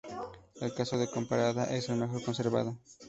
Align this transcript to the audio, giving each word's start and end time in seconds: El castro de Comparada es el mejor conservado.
El 0.59 0.73
castro 0.73 0.97
de 0.97 1.07
Comparada 1.11 1.65
es 1.65 1.87
el 1.89 1.97
mejor 1.99 2.23
conservado. 2.23 2.75